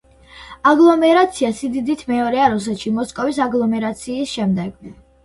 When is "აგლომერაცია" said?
0.69-1.51